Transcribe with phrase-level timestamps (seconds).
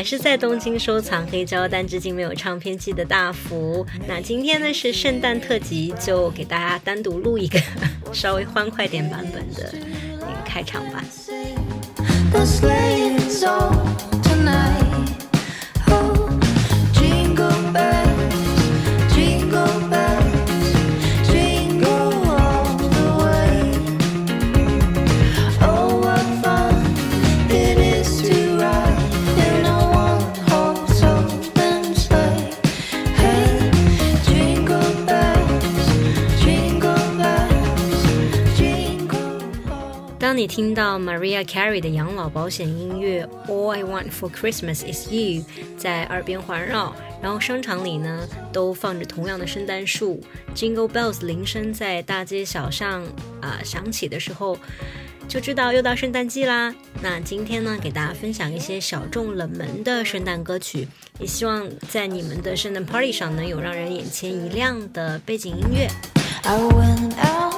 [0.00, 3.86] 还是在东京收藏黑胶，但至今没有唱片机的大福。
[4.08, 7.60] 那今天呢是圣诞特辑，就给大家单独录一个
[8.10, 9.74] 稍微欢快点版本的
[10.18, 11.04] 那个开场吧。
[40.50, 45.44] 听到 Maria Carey 的养老保险音乐 All I Want for Christmas Is You
[45.78, 46.92] 在耳边环绕，
[47.22, 50.20] 然后商场里呢都放着同样的圣诞树
[50.52, 53.04] ，Jingle Bells 铃声在大街小巷
[53.40, 54.58] 啊响起的时候，
[55.28, 56.74] 就知道又到圣诞季啦。
[57.00, 60.88] 那今天呢，给大家分享一些小众冷门的圣诞歌曲，
[61.20, 65.88] 也希望在你们的圣诞 party 上能有让人眼前一亮的背景音乐。
[66.42, 67.49] Christmas,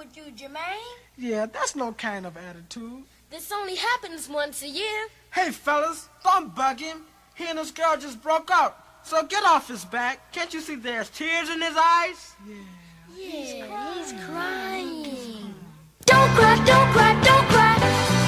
[0.00, 0.96] with you, Jermaine?
[1.18, 3.02] Yeah, that's no kind of attitude.
[3.28, 5.08] This only happens once a year.
[5.30, 7.02] Hey, fellas, don't bug him.
[7.34, 9.02] He and his girl just broke up.
[9.04, 10.32] So get off his back.
[10.32, 12.34] Can't you see there's tears in his eyes?
[12.48, 12.54] Yeah.
[13.14, 15.04] Yeah, he's crying.
[15.04, 15.54] He's crying.
[16.06, 18.19] Don't cry, don't cry, don't cry.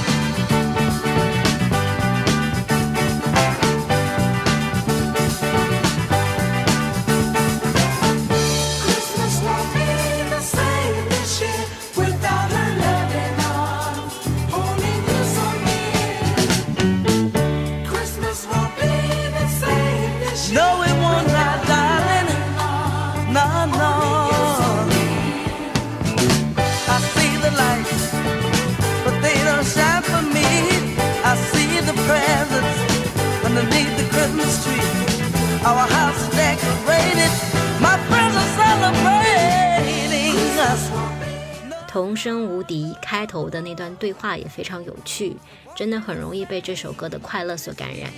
[43.43, 45.37] 我，的那段对话也非常有趣，
[45.75, 48.09] 真的很容易被这首歌的快乐所感染。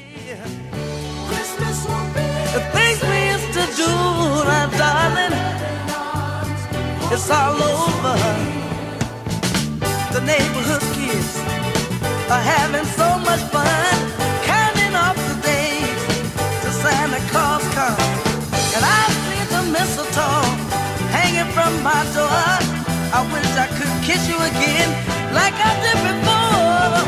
[24.05, 24.91] Kiss you again
[25.33, 27.05] like I did before.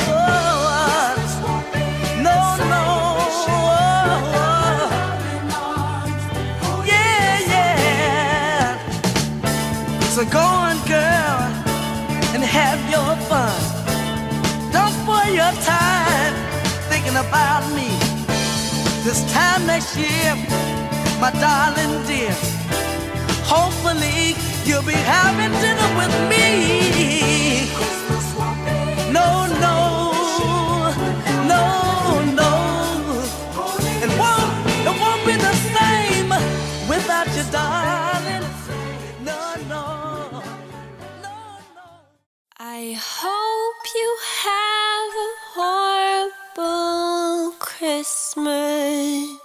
[2.27, 2.39] No,
[2.73, 2.85] no.
[6.91, 8.79] Yeah, yeah.
[10.15, 11.39] So go on, girl,
[12.35, 13.61] and have your fun.
[14.73, 16.35] Don't spoil your time
[16.91, 17.91] thinking about me.
[19.05, 20.35] This time next year,
[21.21, 22.35] my darling dear,
[23.45, 27.71] hopefully you'll be having dinner with me.
[29.13, 29.77] No, no,
[31.53, 31.65] no,
[32.41, 32.51] no.
[34.05, 34.53] It won't,
[34.89, 36.31] it won't be the same
[36.89, 38.47] without you, darling.
[39.25, 39.85] No, no,
[41.23, 41.35] no,
[41.77, 41.87] no.
[42.59, 44.11] I hope you
[44.47, 45.31] have a
[46.59, 49.36] horrible Christmas.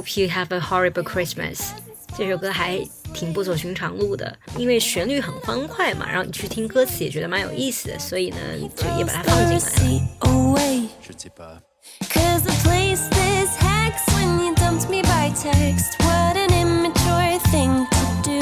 [0.00, 1.60] hope you have a horrible Christmas。
[2.16, 2.78] 这首歌还
[3.12, 8.36] 挺不走寻常路的，因为旋律很欢快嘛，然后你去听歌词也觉得蛮有意思的，所以呢，
[8.74, 9.98] 就也把它放进来
[11.42, 11.62] 了。
[12.10, 15.96] Cause the place this hex when you dumped me by text.
[16.00, 18.40] What an immature thing to do.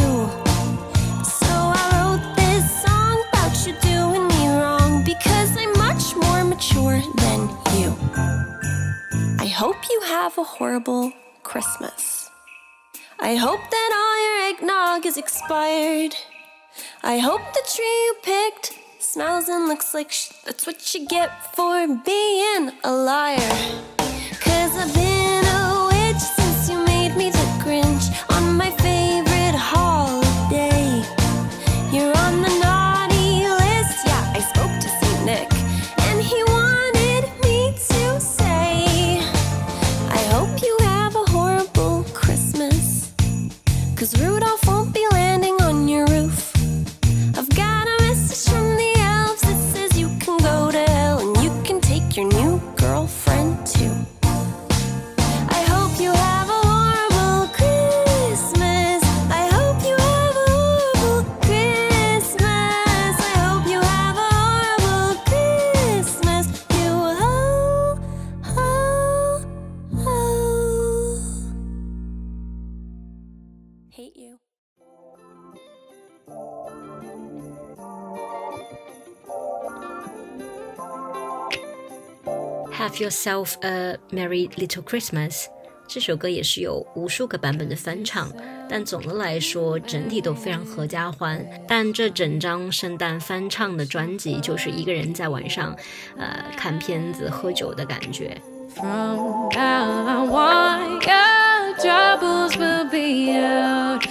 [1.22, 7.02] So I wrote this song about you doing me wrong because I'm much more mature
[7.16, 7.92] than you.
[9.38, 11.12] I hope you have a horrible
[11.49, 12.29] Christmas.
[13.19, 16.15] I hope that all your eggnog is expired.
[17.01, 21.55] I hope the tree you picked smells and looks like sh- that's what you get
[21.55, 23.55] for being a liar.
[24.45, 25.28] Cause I've been
[82.79, 85.47] Have yourself a merry little Christmas。
[85.85, 88.31] 这首歌也是有无数个版本的翻唱，
[88.69, 91.45] 但总的来说整体都非常合家欢。
[91.67, 95.75] 但这整张圣诞翻唱的专辑就是一个人在晚上，
[96.17, 98.37] 呃，看片子喝酒的感觉。
[98.73, 104.05] From now on, your troubles will be out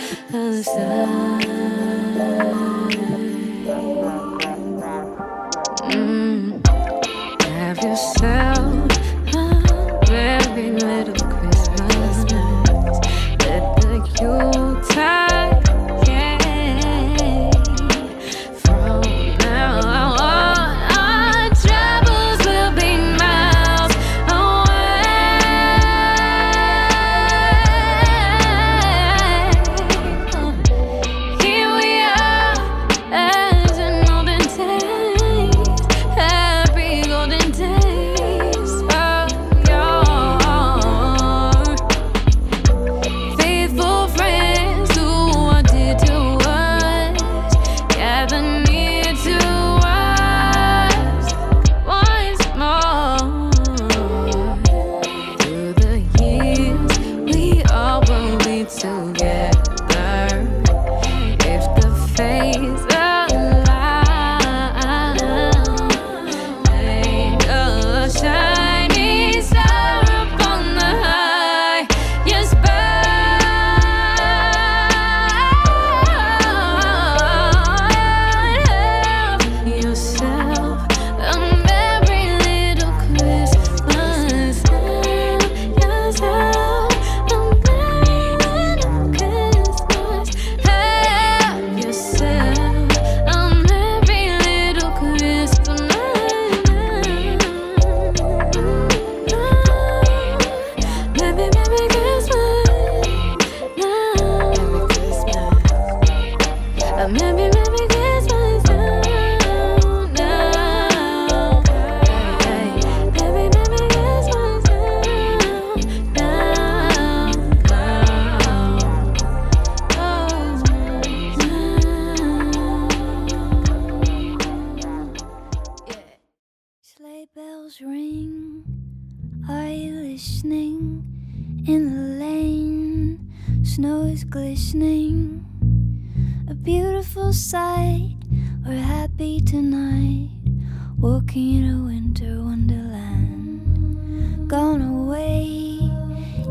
[144.48, 145.78] Gone away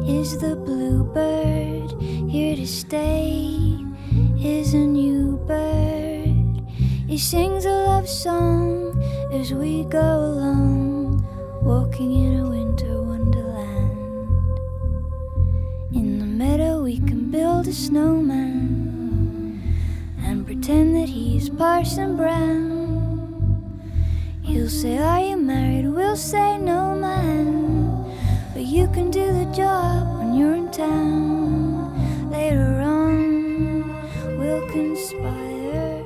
[0.05, 1.99] is the bluebird.
[2.29, 3.75] Here to stay
[4.37, 6.61] is a new bird.
[7.07, 9.01] He sings a love song
[9.33, 11.25] as we go along,
[11.63, 13.97] walking in a winter wonderland.
[15.91, 19.59] In the meadow, we can build a snowman
[20.19, 23.97] and pretend that he's Parson Brown.
[24.43, 25.87] He'll say, Are you married?
[25.87, 27.66] We'll say, No, man
[28.67, 32.29] you can do the job when you're in town.
[32.29, 33.87] Later on,
[34.37, 36.03] we'll conspire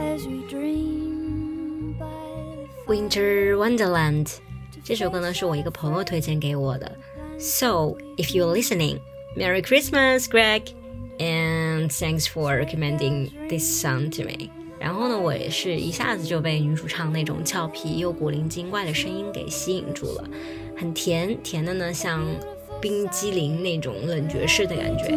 [0.00, 4.40] as we dream by Winter Wonderland
[4.82, 6.90] 这首歌呢是我一个朋友推荐给我的。
[7.38, 9.00] So if you're listening,
[9.36, 10.72] Merry Christmas, Greg,
[11.18, 14.50] and thanks for recommending this song to me.
[20.78, 22.24] 很甜甜的呢，像
[22.80, 25.12] 冰激凌那种冷爵士的感觉。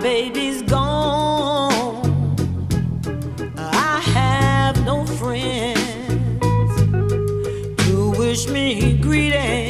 [0.00, 2.36] Baby's gone.
[3.56, 5.80] I have no friends
[7.84, 9.65] to wish me greetings.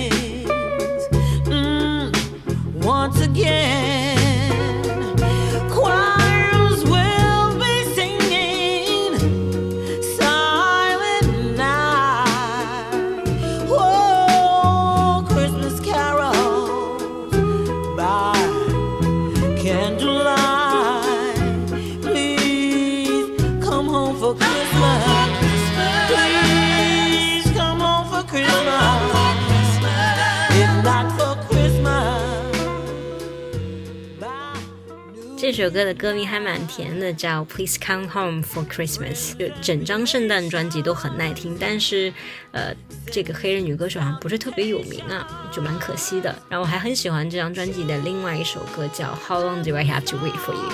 [35.49, 39.31] 这首歌的歌名还蛮甜的，叫《Please Come Home for Christmas》。
[39.37, 42.13] 就整张圣诞专辑都很耐听，但是，
[42.51, 42.75] 呃，
[43.13, 46.35] 这个黑人女歌手好像不是特别有名啊，就蛮可惜的。
[46.49, 50.69] 然后我还很喜欢这张专辑的另外一首歌，叫《How Long Do I Have to Wait for You》。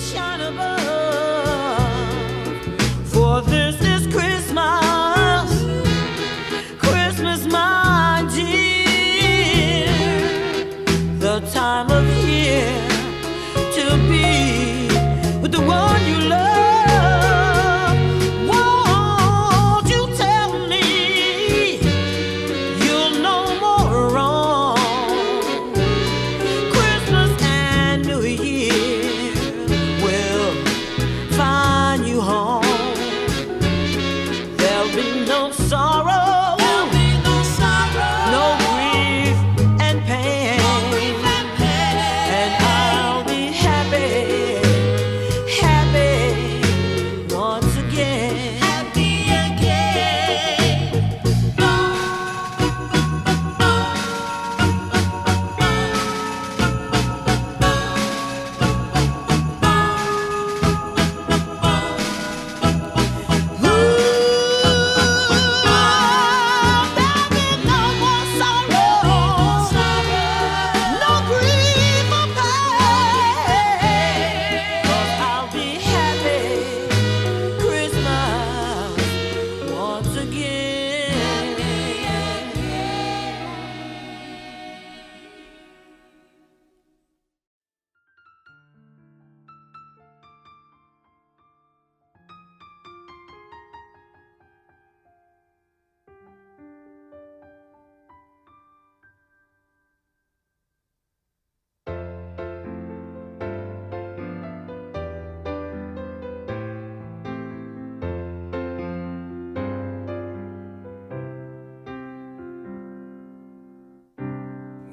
[0.00, 0.74] shine above.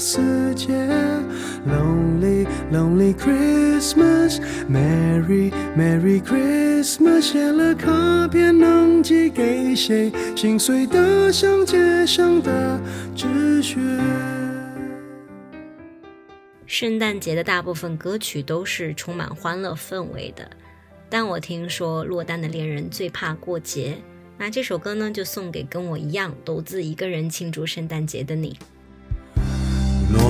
[0.00, 0.72] 世界。
[1.68, 10.10] Lonely Lonely Christmas, Merry Merry Christmas，写了卡片能寄给谁？
[10.34, 12.80] 心碎的像街上的
[13.14, 13.78] 纸屑。
[16.66, 20.50] 圣诞节的大部分歌曲都是充满欢乐氛围的，
[21.10, 23.98] 但我听说落单的恋人最怕过节，
[24.38, 28.56] 那这首歌呢就送给跟我一样独自一个人庆祝圣诞节的你。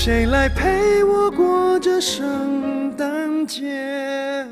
[0.00, 4.46] 谁来陪我过这圣诞节？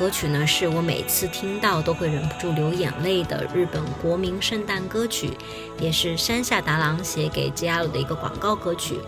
[0.00, 5.36] 歌曲呢，是我每次听到都会忍不住流眼泪的日本国民圣诞歌曲，
[5.78, 8.98] 也是山下达郎写给 JR 的一个广告歌曲。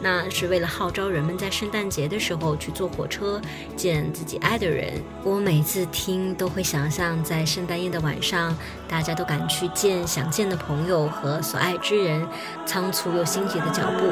[0.00, 3.40] 那是为了号召人们在圣诞节的时候去坐火车
[3.76, 5.00] 见自己爱的人。
[5.22, 8.52] 我每次听都会想象，在圣诞夜的晚上，
[8.88, 12.26] 大家都赶去见想见的朋友和所爱之人，
[12.66, 14.10] 仓促又心急的脚步。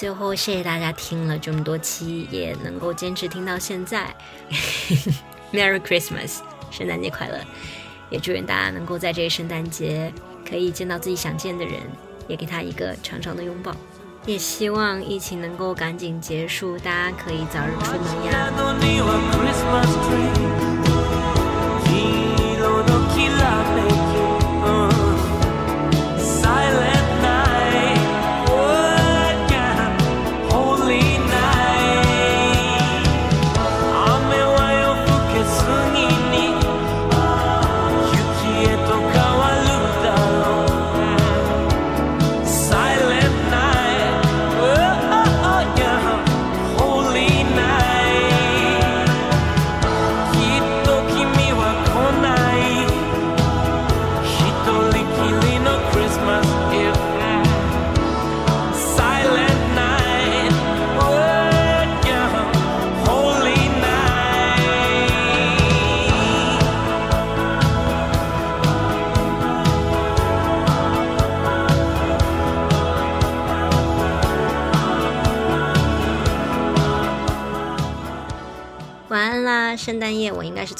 [0.00, 4.16] 最后，谢谢大家听了这么多期，也能够坚持听到现在。
[5.52, 6.38] Merry Christmas，
[6.70, 7.38] 圣诞节快乐！
[8.08, 10.10] 也祝愿大家能够在这个圣诞节
[10.48, 11.74] 可以见到自己想见的人，
[12.26, 13.76] 也给他一个长长的拥抱。
[14.24, 18.50] 也希望疫情能够赶紧结束，大家可以早日出门呀。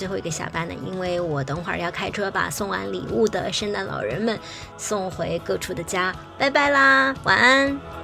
[0.01, 4.41] 最后一个下班了，因为我等会儿要开车把送完礼物的圣诞老人们
[4.79, 6.11] 送回各处的家。
[6.39, 8.00] 拜拜啦，晚安。